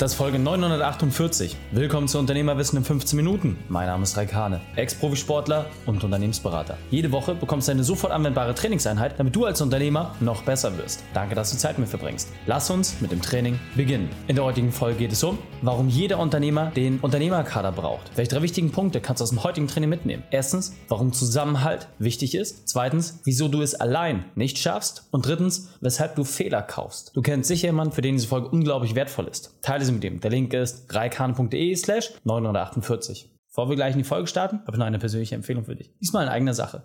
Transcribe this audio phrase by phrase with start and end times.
[0.00, 1.58] Das ist Folge 948.
[1.72, 3.58] Willkommen zu Unternehmerwissen in 15 Minuten.
[3.68, 6.78] Mein Name ist Raik Hane, Ex-Profisportler und Unternehmensberater.
[6.90, 11.04] Jede Woche bekommst du eine sofort anwendbare Trainingseinheit, damit du als Unternehmer noch besser wirst.
[11.12, 12.30] Danke, dass du Zeit mit mir verbringst.
[12.46, 14.08] Lass uns mit dem Training beginnen.
[14.26, 18.16] In der heutigen Folge geht es um, warum jeder Unternehmer den Unternehmerkader braucht.
[18.16, 20.22] Welche drei wichtigen Punkte kannst du aus dem heutigen Training mitnehmen?
[20.30, 22.66] Erstens, warum Zusammenhalt wichtig ist.
[22.66, 25.08] Zweitens, wieso du es allein nicht schaffst.
[25.10, 27.14] Und drittens, weshalb du Fehler kaufst.
[27.14, 29.52] Du kennst sicher jemanden, für den diese Folge unglaublich wertvoll ist.
[29.60, 30.20] Teile sie mit ihm.
[30.20, 33.30] Der Link ist reikane.de slash 948.
[33.48, 35.92] Bevor wir gleich in die Folge starten, habe ich noch eine persönliche Empfehlung für dich.
[35.98, 36.84] Diesmal in eigener Sache.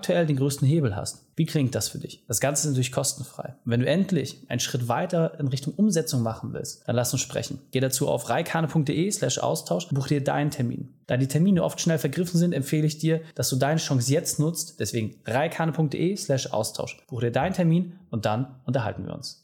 [0.01, 1.27] aktuell den größten Hebel hast.
[1.35, 2.23] Wie klingt das für dich?
[2.27, 3.53] Das Ganze ist natürlich kostenfrei.
[3.65, 7.59] Wenn du endlich einen Schritt weiter in Richtung Umsetzung machen willst, dann lass uns sprechen.
[7.69, 10.89] Geh dazu auf reikane.de slash Austausch und buch dir deinen Termin.
[11.05, 14.39] Da die Termine oft schnell vergriffen sind, empfehle ich dir, dass du deine Chance jetzt
[14.39, 14.79] nutzt.
[14.79, 16.97] Deswegen reikane.de slash Austausch.
[17.07, 19.40] Buch dir deinen Termin und dann unterhalten wir uns.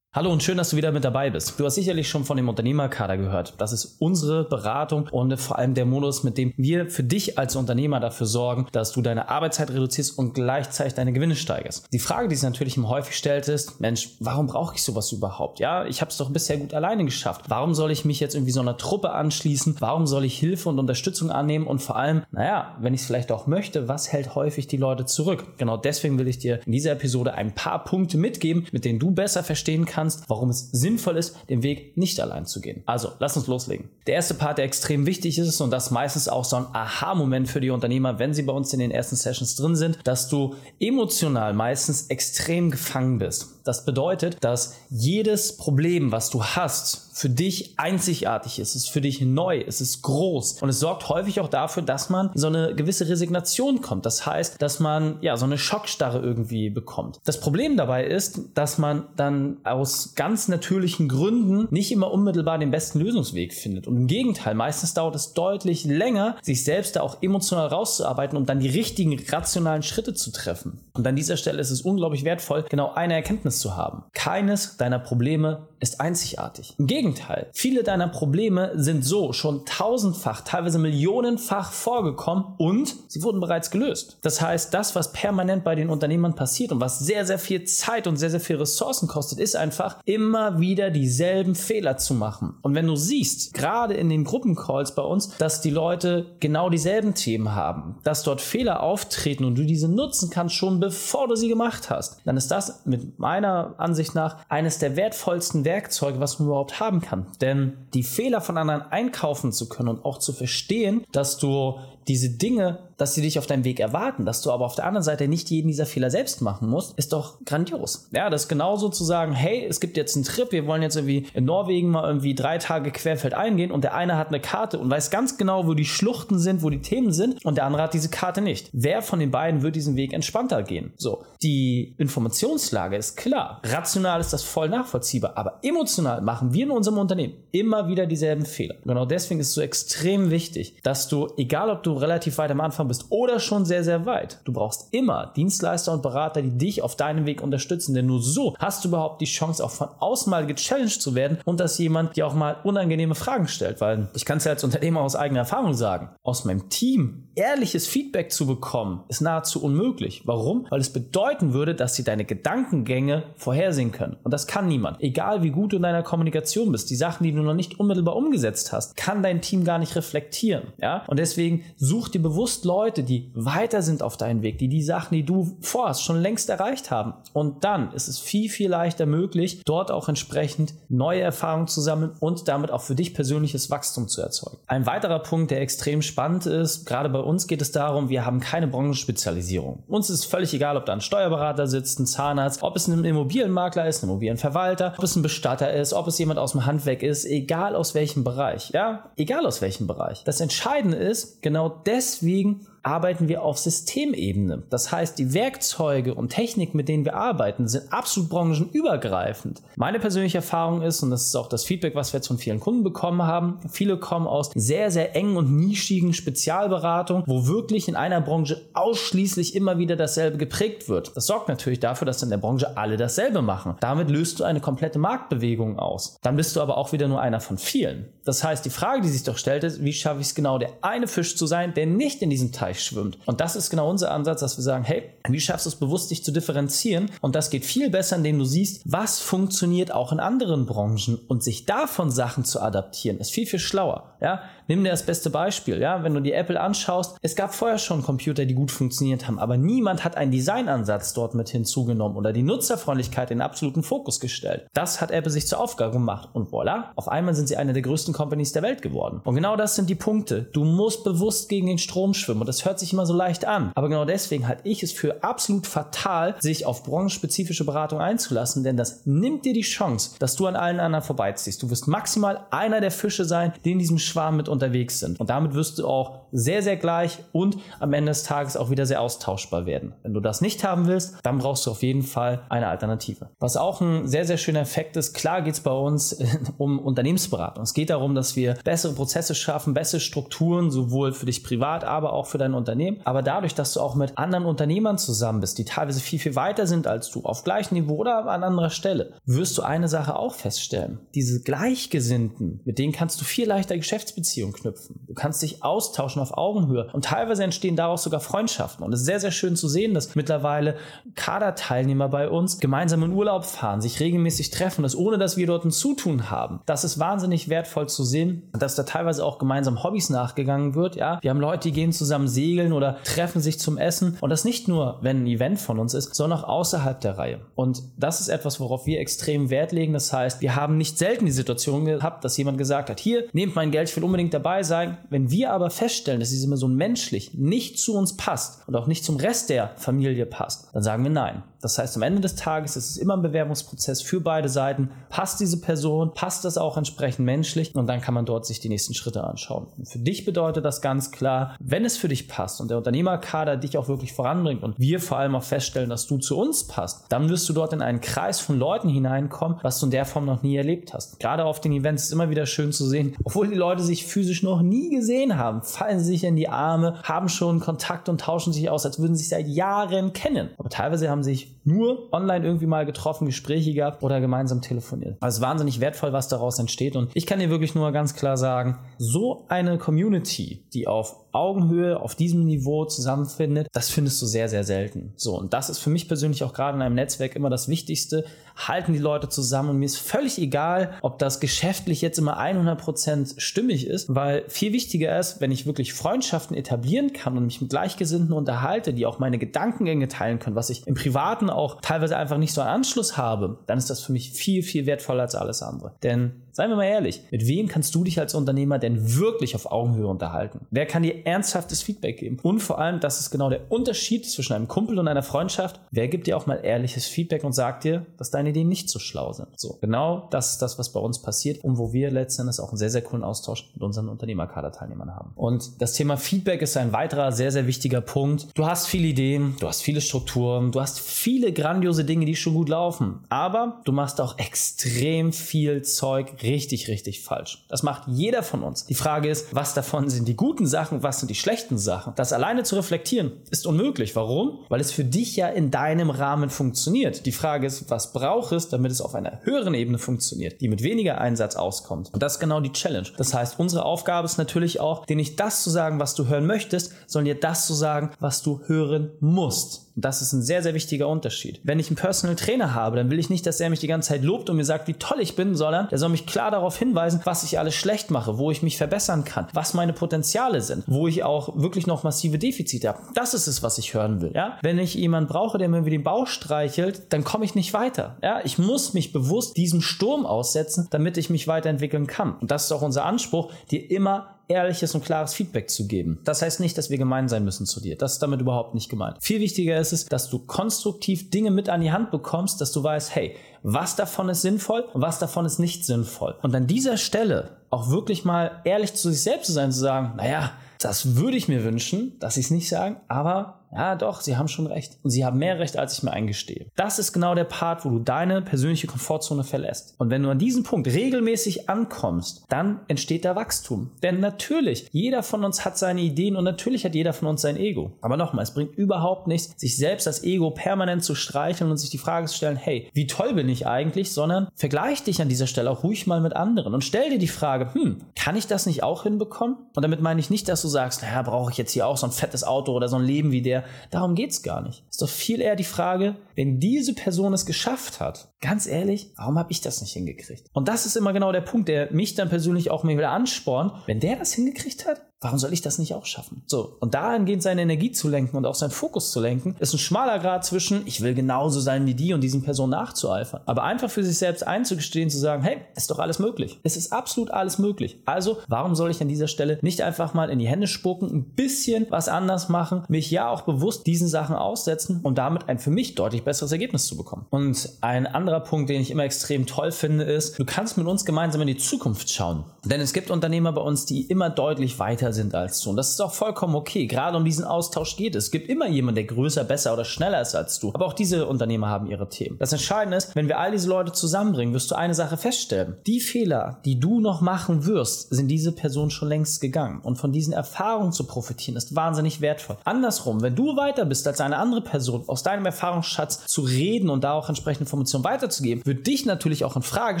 [0.14, 1.58] Hallo und schön, dass du wieder mit dabei bist.
[1.58, 3.54] Du hast sicherlich schon von dem Unternehmerkader gehört.
[3.56, 7.56] Das ist unsere Beratung und vor allem der Modus, mit dem wir für dich als
[7.56, 11.86] Unternehmer dafür sorgen, dass du deine Arbeitszeit reduzierst und gleichzeitig deine Gewinne steigerst.
[11.94, 15.60] Die Frage, die sich natürlich immer häufig stellt, ist, Mensch, warum brauche ich sowas überhaupt?
[15.60, 17.46] Ja, ich habe es doch bisher gut alleine geschafft.
[17.48, 19.76] Warum soll ich mich jetzt irgendwie so einer Truppe anschließen?
[19.78, 21.66] Warum soll ich Hilfe und Unterstützung annehmen?
[21.66, 25.06] Und vor allem, naja, wenn ich es vielleicht auch möchte, was hält häufig die Leute
[25.06, 25.56] zurück?
[25.56, 29.12] Genau deswegen will ich dir in dieser Episode ein paar Punkte mitgeben, mit denen du
[29.12, 32.82] besser verstehen kannst, kannst, warum es sinnvoll ist, den Weg nicht allein zu gehen.
[32.86, 33.88] Also, lass uns loslegen.
[34.06, 37.60] Der erste Part, der extrem wichtig ist und das meistens auch so ein Aha-Moment für
[37.60, 41.54] die Unternehmer, wenn sie bei uns in den ersten Sessions drin sind, dass du emotional
[41.54, 43.60] meistens extrem gefangen bist.
[43.64, 49.02] Das bedeutet, dass jedes Problem, was du hast, für dich einzigartig ist, es ist für
[49.02, 52.74] dich neu, es ist groß und es sorgt häufig auch dafür, dass man so eine
[52.74, 54.06] gewisse Resignation kommt.
[54.06, 57.20] Das heißt, dass man ja so eine Schockstarre irgendwie bekommt.
[57.24, 62.70] Das Problem dabei ist, dass man dann aus ganz natürlichen Gründen nicht immer unmittelbar den
[62.70, 67.22] besten Lösungsweg findet und im Gegenteil, meistens dauert es deutlich länger, sich selbst da auch
[67.22, 70.80] emotional rauszuarbeiten und dann die richtigen rationalen Schritte zu treffen.
[70.94, 74.04] Und an dieser Stelle ist es unglaublich wertvoll, genau eine Erkenntnis zu haben.
[74.12, 76.74] Keines deiner Probleme ist einzigartig.
[76.78, 83.40] Im Gegenteil, viele deiner Probleme sind so schon tausendfach, teilweise millionenfach vorgekommen und sie wurden
[83.40, 84.18] bereits gelöst.
[84.22, 88.06] Das heißt, das, was permanent bei den Unternehmern passiert und was sehr, sehr viel Zeit
[88.06, 92.54] und sehr, sehr viel Ressourcen kostet, ist einfach immer wieder dieselben Fehler zu machen.
[92.62, 97.14] Und wenn du siehst, gerade in den Gruppencalls bei uns, dass die Leute genau dieselben
[97.14, 101.48] Themen haben, dass dort Fehler auftreten und du diese nutzen kannst schon bevor du sie
[101.48, 106.48] gemacht hast, dann ist das mit meiner Ansicht nach eines der wertvollsten Werkzeuge, was man
[106.48, 107.26] überhaupt haben kann.
[107.40, 112.30] Denn die Fehler von anderen einkaufen zu können und auch zu verstehen, dass du diese
[112.30, 115.26] Dinge, dass sie dich auf deinem Weg erwarten, dass du aber auf der anderen Seite
[115.26, 118.08] nicht jeden dieser Fehler selbst machen musst, ist doch grandios.
[118.12, 120.94] Ja, das ist genauso zu sagen, hey, es gibt jetzt einen Trip, wir wollen jetzt
[120.94, 124.78] irgendwie in Norwegen mal irgendwie drei Tage querfeld eingehen und der eine hat eine Karte
[124.78, 127.82] und weiß ganz genau, wo die Schluchten sind, wo die Themen sind und der andere
[127.82, 128.70] hat diese Karte nicht.
[128.72, 130.92] Wer von den beiden wird diesen Weg entspannter gehen?
[130.96, 133.60] So, die Informationslage ist klar.
[133.64, 138.46] Rational ist das voll nachvollziehbar, aber emotional machen wir in unserem Unternehmen immer wieder dieselben
[138.46, 138.76] Fehler.
[138.84, 142.60] Genau deswegen ist es so extrem wichtig, dass du, egal ob du relativ weit am
[142.60, 144.40] Anfang bist oder schon sehr, sehr weit.
[144.44, 148.54] Du brauchst immer Dienstleister und Berater, die dich auf deinem Weg unterstützen, denn nur so
[148.58, 152.16] hast du überhaupt die Chance, auch von außen mal gechallenged zu werden und dass jemand
[152.16, 155.40] dir auch mal unangenehme Fragen stellt, weil ich kann es ja als Unternehmer aus eigener
[155.40, 160.22] Erfahrung sagen, aus meinem Team ehrliches Feedback zu bekommen, ist nahezu unmöglich.
[160.26, 160.66] Warum?
[160.68, 164.18] Weil es bedeuten würde, dass sie deine Gedankengänge vorhersehen können.
[164.22, 165.00] Und das kann niemand.
[165.00, 168.16] Egal wie gut du in deiner Kommunikation bist, die Sachen, die du noch nicht unmittelbar
[168.16, 170.74] umgesetzt hast, kann dein Team gar nicht reflektieren.
[170.78, 171.04] Ja?
[171.06, 175.14] Und deswegen Such dir bewusst Leute, die weiter sind auf deinem Weg, die die Sachen,
[175.14, 177.14] die du vorhast, schon längst erreicht haben.
[177.32, 182.12] Und dann ist es viel, viel leichter möglich, dort auch entsprechend neue Erfahrungen zu sammeln
[182.20, 184.58] und damit auch für dich persönliches Wachstum zu erzeugen.
[184.66, 188.40] Ein weiterer Punkt, der extrem spannend ist, gerade bei uns geht es darum, wir haben
[188.40, 189.82] keine Branchenspezialisierung.
[189.86, 193.86] Uns ist völlig egal, ob da ein Steuerberater sitzt, ein Zahnarzt, ob es ein Immobilienmakler
[193.86, 197.24] ist, ein Immobilienverwalter, ob es ein Bestatter ist, ob es jemand aus dem Handwerk ist,
[197.24, 198.70] egal aus welchem Bereich.
[198.70, 200.24] Ja, egal aus welchem Bereich.
[200.24, 204.62] Das Entscheidende ist, genau deswegen arbeiten wir auf Systemebene.
[204.70, 209.62] Das heißt, die Werkzeuge und Technik, mit denen wir arbeiten, sind absolut branchenübergreifend.
[209.76, 212.60] Meine persönliche Erfahrung ist, und das ist auch das Feedback, was wir jetzt von vielen
[212.60, 217.96] Kunden bekommen haben, viele kommen aus sehr, sehr engen und nischigen Spezialberatungen, wo wirklich in
[217.96, 221.16] einer Branche ausschließlich immer wieder dasselbe geprägt wird.
[221.16, 223.76] Das sorgt natürlich dafür, dass in der Branche alle dasselbe machen.
[223.80, 226.16] Damit löst du eine komplette Marktbewegung aus.
[226.22, 228.06] Dann bist du aber auch wieder nur einer von vielen.
[228.24, 230.70] Das heißt, die Frage, die sich doch stellt, ist, wie schaffe ich es genau, der
[230.82, 233.18] eine Fisch zu sein, der nicht in diesem Teich schwimmt?
[233.26, 236.10] Und das ist genau unser Ansatz, dass wir sagen, hey, wie schaffst du es bewusst,
[236.10, 237.10] dich zu differenzieren?
[237.20, 241.42] Und das geht viel besser, indem du siehst, was funktioniert auch in anderen Branchen und
[241.42, 244.14] sich davon Sachen zu adaptieren, ist viel, viel schlauer.
[244.20, 245.80] Ja, nimm dir das beste Beispiel.
[245.80, 249.38] Ja, wenn du die Apple anschaust, es gab vorher schon Computer, die gut funktioniert haben,
[249.38, 254.66] aber niemand hat einen Designansatz dort mit hinzugenommen oder die Nutzerfreundlichkeit in absoluten Fokus gestellt.
[254.74, 257.82] Das hat Apple sich zur Aufgabe gemacht und voilà, auf einmal sind sie eine der
[257.82, 259.20] größten Companies der Welt geworden.
[259.24, 260.42] Und genau das sind die Punkte.
[260.52, 263.72] Du musst bewusst gegen den Strom schwimmen und das hört sich immer so leicht an.
[263.74, 268.76] Aber genau deswegen halte ich es für absolut fatal, sich auf branchenspezifische Beratung einzulassen, denn
[268.76, 271.60] das nimmt dir die Chance, dass du an allen anderen vorbeiziehst.
[271.60, 275.18] Du wirst maximal einer der Fische sein, die in diesem Schwarm mit unterwegs sind.
[275.18, 278.86] Und damit wirst du auch sehr, sehr gleich und am Ende des Tages auch wieder
[278.86, 279.94] sehr austauschbar werden.
[280.02, 283.30] Wenn du das nicht haben willst, dann brauchst du auf jeden Fall eine Alternative.
[283.38, 286.18] Was auch ein sehr, sehr schöner Effekt ist, klar geht es bei uns
[286.58, 287.62] um Unternehmensberatung.
[287.62, 292.12] Es geht darum, dass wir bessere Prozesse schaffen, bessere Strukturen, sowohl für dich privat, aber
[292.12, 293.00] auch für dein Unternehmen.
[293.04, 296.66] Aber dadurch, dass du auch mit anderen Unternehmern zusammen bist, die teilweise viel, viel weiter
[296.66, 300.34] sind als du, auf gleichem Niveau oder an anderer Stelle, wirst du eine Sache auch
[300.34, 301.00] feststellen.
[301.14, 305.04] Diese Gleichgesinnten, mit denen kannst du viel leichter Geschäftsbeziehungen knüpfen.
[305.06, 308.84] Du kannst dich austauschen auf Augenhöhe und teilweise entstehen daraus sogar Freundschaften.
[308.84, 310.76] Und es ist sehr, sehr schön zu sehen, dass mittlerweile
[311.14, 315.64] Kaderteilnehmer bei uns gemeinsam in Urlaub fahren, sich regelmäßig treffen, das ohne dass wir dort
[315.64, 316.60] ein Zutun haben.
[316.66, 320.96] Das ist wahnsinnig wertvoll zu sehen, dass da teilweise auch gemeinsam Hobbys nachgegangen wird.
[320.96, 324.44] Ja, wir haben Leute, die gehen zusammen segeln oder treffen sich zum Essen und das
[324.44, 327.40] nicht nur, wenn ein Event von uns ist, sondern auch außerhalb der Reihe.
[327.54, 329.92] Und das ist etwas, worauf wir extrem Wert legen.
[329.92, 333.54] Das heißt, wir haben nicht selten die Situation gehabt, dass jemand gesagt hat, hier, nehmt
[333.54, 334.98] mein Geld, ich will unbedingt dabei sein.
[335.10, 339.04] Wenn wir aber feststellen, dass diese Person menschlich nicht zu uns passt und auch nicht
[339.04, 341.42] zum Rest der Familie passt, dann sagen wir nein.
[341.62, 344.90] Das heißt, am Ende des Tages ist es immer ein Bewerbungsprozess für beide Seiten.
[345.08, 346.12] Passt diese Person?
[346.12, 347.72] Passt das auch entsprechend menschlich?
[347.74, 349.68] Und dann kann man dort sich die nächsten Schritte anschauen.
[349.78, 353.56] Und für dich bedeutet das ganz klar, wenn es für dich passt und der Unternehmerkader
[353.56, 357.04] dich auch wirklich voranbringt und wir vor allem auch feststellen, dass du zu uns passt,
[357.10, 360.24] dann wirst du dort in einen Kreis von Leuten hineinkommen, was du in der Form
[360.24, 361.20] noch nie erlebt hast.
[361.20, 364.42] Gerade auf den Events ist immer wieder schön zu sehen, obwohl die Leute sich physisch
[364.42, 368.52] noch nie gesehen haben, fallen sie sich in die Arme, haben schon Kontakt und tauschen
[368.52, 370.50] sich aus, als würden sie sich seit Jahren kennen.
[370.58, 375.16] Aber teilweise haben sie sich nur online irgendwie mal getroffen, Gespräche gehabt oder gemeinsam telefoniert.
[375.20, 376.96] Also wahnsinnig wertvoll, was daraus entsteht.
[376.96, 382.00] Und ich kann dir wirklich nur ganz klar sagen, so eine Community, die auf Augenhöhe
[382.00, 385.12] auf diesem Niveau zusammenfindet, das findest du sehr, sehr selten.
[385.16, 388.24] So, und das ist für mich persönlich auch gerade in einem Netzwerk immer das Wichtigste.
[388.56, 393.40] Halten die Leute zusammen und mir ist völlig egal, ob das geschäftlich jetzt immer 100%
[393.40, 397.70] stimmig ist, weil viel wichtiger ist, wenn ich wirklich Freundschaften etablieren kann und mich mit
[397.70, 402.38] Gleichgesinnten unterhalte, die auch meine Gedankengänge teilen können, was ich im Privaten auch teilweise einfach
[402.38, 405.62] nicht so einen Anschluss habe, dann ist das für mich viel, viel wertvoller als alles
[405.62, 405.92] andere.
[406.02, 409.72] Denn Seien wir mal ehrlich, mit wem kannst du dich als Unternehmer denn wirklich auf
[409.72, 410.66] Augenhöhe unterhalten?
[410.70, 412.38] Wer kann dir ernsthaftes Feedback geben?
[412.42, 415.80] Und vor allem, das ist genau der Unterschied zwischen einem Kumpel und einer Freundschaft.
[415.90, 418.98] Wer gibt dir auch mal ehrliches Feedback und sagt dir, dass deine Ideen nicht so
[418.98, 419.48] schlau sind?
[419.56, 422.76] So, genau das ist das, was bei uns passiert und wo wir letztendlich auch einen
[422.76, 425.32] sehr, sehr coolen Austausch mit unseren Unternehmerkaderteilnehmern haben.
[425.36, 428.48] Und das Thema Feedback ist ein weiterer sehr, sehr wichtiger Punkt.
[428.54, 432.52] Du hast viele Ideen, du hast viele Strukturen, du hast viele grandiose Dinge, die schon
[432.52, 437.64] gut laufen, aber du machst auch extrem viel Zeug richtig, richtig falsch.
[437.68, 438.86] Das macht jeder von uns.
[438.86, 442.14] Die Frage ist, was davon sind die guten Sachen, was sind die schlechten Sachen?
[442.16, 444.14] Das alleine zu reflektieren ist unmöglich.
[444.16, 444.60] Warum?
[444.68, 447.26] Weil es für dich ja in deinem Rahmen funktioniert.
[447.26, 450.82] Die Frage ist, was braucht es, damit es auf einer höheren Ebene funktioniert, die mit
[450.82, 452.12] weniger Einsatz auskommt?
[452.12, 453.08] Und das ist genau die Challenge.
[453.16, 456.46] Das heißt, unsere Aufgabe ist natürlich auch, dir nicht das zu sagen, was du hören
[456.46, 459.91] möchtest, sondern dir das zu sagen, was du hören musst.
[459.94, 461.60] Das ist ein sehr, sehr wichtiger Unterschied.
[461.64, 464.10] Wenn ich einen Personal Trainer habe, dann will ich nicht, dass er mich die ganze
[464.10, 466.78] Zeit lobt und mir sagt, wie toll ich bin, sondern der soll mich klar darauf
[466.78, 470.84] hinweisen, was ich alles schlecht mache, wo ich mich verbessern kann, was meine Potenziale sind,
[470.86, 473.00] wo ich auch wirklich noch massive Defizite habe.
[473.14, 474.32] Das ist es, was ich hören will.
[474.34, 474.58] Ja?
[474.62, 478.16] Wenn ich jemanden brauche, der mir über den Bauch streichelt, dann komme ich nicht weiter.
[478.22, 478.40] Ja?
[478.44, 482.36] Ich muss mich bewusst diesem Sturm aussetzen, damit ich mich weiterentwickeln kann.
[482.38, 486.20] Und das ist auch unser Anspruch, dir immer ehrliches und klares Feedback zu geben.
[486.24, 487.96] Das heißt nicht, dass wir gemein sein müssen zu dir.
[487.96, 489.16] Das ist damit überhaupt nicht gemeint.
[489.20, 492.82] Viel wichtiger ist es, dass du konstruktiv Dinge mit an die Hand bekommst, dass du
[492.82, 496.36] weißt, hey, was davon ist sinnvoll und was davon ist nicht sinnvoll.
[496.42, 500.14] Und an dieser Stelle auch wirklich mal ehrlich zu sich selbst zu sein, zu sagen,
[500.16, 504.36] naja, Das würde ich mir wünschen, dass sie es nicht sagen, aber ja, doch, sie
[504.36, 504.98] haben schon recht.
[505.02, 506.66] Und sie haben mehr Recht, als ich mir eingestehe.
[506.76, 509.94] Das ist genau der Part, wo du deine persönliche Komfortzone verlässt.
[509.98, 513.90] Und wenn du an diesen Punkt regelmäßig ankommst, dann entsteht da Wachstum.
[514.02, 517.56] Denn natürlich, jeder von uns hat seine Ideen und natürlich hat jeder von uns sein
[517.56, 517.92] Ego.
[518.02, 521.90] Aber nochmal, es bringt überhaupt nichts, sich selbst das Ego permanent zu streicheln und sich
[521.90, 525.46] die Frage zu stellen, hey, wie toll bin ich eigentlich, sondern vergleich dich an dieser
[525.46, 528.66] Stelle auch ruhig mal mit anderen und stell dir die Frage, hm, kann ich das
[528.66, 529.56] nicht auch hinbekommen?
[529.74, 532.06] Und damit meine ich nicht, dass du sagst, naja, brauche ich jetzt hier auch so
[532.06, 534.84] ein fettes Auto oder so ein Leben wie der, Darum geht es gar nicht.
[534.90, 539.38] Ist doch viel eher die Frage, wenn diese Person es geschafft hat, ganz ehrlich, warum
[539.38, 540.48] habe ich das nicht hingekriegt?
[540.52, 543.72] Und das ist immer genau der Punkt, der mich dann persönlich auch mal wieder anspornt.
[543.86, 546.42] Wenn der das hingekriegt hat, Warum soll ich das nicht auch schaffen?
[546.46, 549.78] So, und dahingehend seine Energie zu lenken und auch seinen Fokus zu lenken, ist ein
[549.78, 553.40] schmaler Grad zwischen, ich will genauso sein wie die und diesen Personen nachzueifern.
[553.46, 556.58] Aber einfach für sich selbst einzugestehen, zu sagen, hey, ist doch alles möglich.
[556.64, 558.00] Es ist absolut alles möglich.
[558.04, 561.24] Also, warum soll ich an dieser Stelle nicht einfach mal in die Hände spucken, ein
[561.24, 565.70] bisschen was anders machen, mich ja auch bewusst diesen Sachen aussetzen und damit ein für
[565.70, 567.26] mich deutlich besseres Ergebnis zu bekommen?
[567.30, 571.04] Und ein anderer Punkt, den ich immer extrem toll finde, ist, du kannst mit uns
[571.04, 572.44] gemeinsam in die Zukunft schauen.
[572.64, 575.70] Denn es gibt Unternehmer bei uns, die immer deutlich weiter sind als du.
[575.70, 576.86] Und das ist auch vollkommen okay.
[576.86, 578.24] Gerade um diesen Austausch geht es.
[578.24, 580.70] Es gibt immer jemanden, der größer, besser oder schneller ist als du.
[580.74, 582.36] Aber auch diese Unternehmer haben ihre Themen.
[582.38, 585.76] Das Entscheidende ist, wenn wir all diese Leute zusammenbringen, wirst du eine Sache feststellen.
[585.86, 589.80] Die Fehler, die du noch machen wirst, sind diese Personen schon längst gegangen.
[589.82, 592.56] Und von diesen Erfahrungen zu profitieren, ist wahnsinnig wertvoll.
[592.64, 597.04] Andersrum, wenn du weiter bist als eine andere Person, aus deinem Erfahrungsschatz zu reden und
[597.04, 600.00] da auch entsprechende Informationen weiterzugeben, wird dich natürlich auch in Frage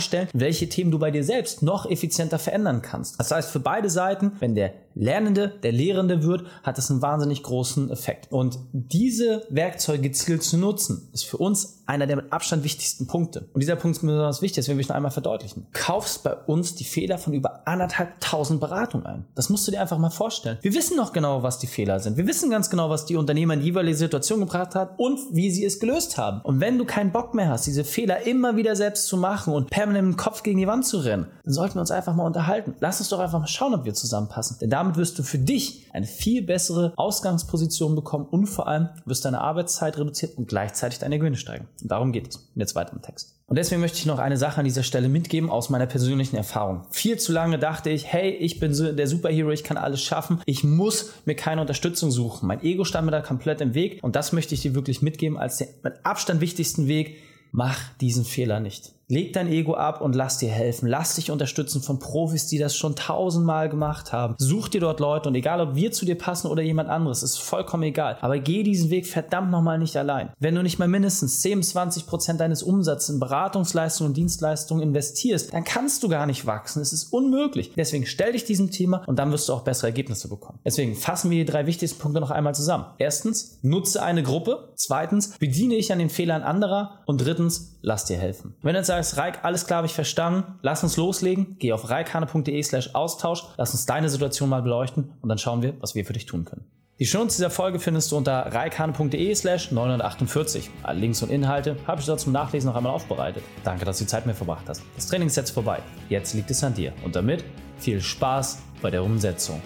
[0.00, 3.18] stellen, welche Themen du bei dir selbst noch effizienter verändern kannst.
[3.18, 7.42] Das heißt, für beide Seiten, wenn der Lernende, der Lehrende wird, hat das einen wahnsinnig
[7.42, 8.30] großen Effekt.
[8.30, 13.48] Und diese Werkzeuge gezielt zu nutzen, ist für uns einer der mit Abstand wichtigsten Punkte.
[13.52, 15.66] Und dieser Punkt ist mir besonders wichtig, deswegen will ich noch einmal verdeutlichen.
[15.72, 19.24] Kaufst bei uns die Fehler von über anderthalb tausend Beratungen ein.
[19.34, 20.58] Das musst du dir einfach mal vorstellen.
[20.62, 22.16] Wir wissen noch genau, was die Fehler sind.
[22.16, 25.50] Wir wissen ganz genau, was die Unternehmer in die jeweilige Situation gebracht hat und wie
[25.50, 26.40] sie es gelöst haben.
[26.42, 29.70] Und wenn du keinen Bock mehr hast, diese Fehler immer wieder selbst zu machen und
[29.70, 32.74] permanent dem Kopf gegen die Wand zu rennen, dann sollten wir uns einfach mal unterhalten.
[32.80, 34.58] Lass uns doch einfach mal schauen, ob wir zusammenpassen.
[34.60, 39.24] Denn damit wirst du für dich eine viel bessere Ausgangsposition bekommen und vor allem wirst
[39.24, 41.68] deine Arbeitszeit reduziert und gleichzeitig deine Gewinne steigen.
[41.80, 42.50] Und darum geht es.
[42.56, 43.38] Jetzt weiter im Text.
[43.46, 46.84] Und deswegen möchte ich noch eine Sache an dieser Stelle mitgeben aus meiner persönlichen Erfahrung.
[46.90, 50.64] Viel zu lange dachte ich, hey, ich bin der Superhero, ich kann alles schaffen, ich
[50.64, 52.48] muss mir keine Unterstützung suchen.
[52.48, 55.36] Mein Ego stand mir da komplett im Weg und das möchte ich dir wirklich mitgeben
[55.36, 57.18] als den mit Abstand wichtigsten Weg.
[57.52, 58.92] Mach diesen Fehler nicht.
[59.08, 60.88] Leg dein Ego ab und lass dir helfen.
[60.88, 64.34] Lass dich unterstützen von Profis, die das schon tausendmal gemacht haben.
[64.38, 67.38] Such dir dort Leute und egal, ob wir zu dir passen oder jemand anderes, ist
[67.38, 68.16] vollkommen egal.
[68.20, 70.30] Aber geh diesen Weg verdammt nochmal nicht allein.
[70.38, 75.52] Wenn du nicht mal mindestens 10, 20 Prozent deines Umsatzes in Beratungsleistungen und Dienstleistungen investierst,
[75.52, 76.80] dann kannst du gar nicht wachsen.
[76.80, 77.72] Es ist unmöglich.
[77.76, 80.58] Deswegen stell dich diesem Thema und dann wirst du auch bessere Ergebnisse bekommen.
[80.64, 82.86] Deswegen fassen wir die drei wichtigsten Punkte noch einmal zusammen.
[82.98, 84.70] Erstens, nutze eine Gruppe.
[84.76, 87.00] Zweitens, bediene dich an den Fehlern anderer.
[87.06, 88.54] Und drittens, lass dir helfen.
[88.62, 91.90] Wenn du jetzt sagst, Reik, alles klar, habe ich verstanden, lass uns loslegen, geh auf
[91.90, 96.04] reikane.de slash Austausch, lass uns deine Situation mal beleuchten und dann schauen wir, was wir
[96.04, 96.64] für dich tun können.
[96.98, 100.70] Die Shownotes dieser Folge findest du unter reikane.de slash 948.
[100.84, 103.42] Alle Links und Inhalte habe ich dort zum Nachlesen noch einmal aufbereitet.
[103.64, 104.82] Danke, dass du die Zeit mir verbracht hast.
[104.94, 105.80] Das Training ist jetzt vorbei.
[106.08, 106.92] Jetzt liegt es an dir.
[107.04, 107.44] Und damit
[107.78, 109.60] viel Spaß bei der Umsetzung.